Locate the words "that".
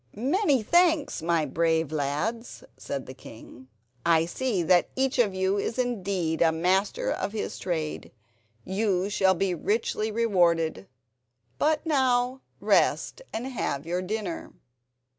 4.63-4.89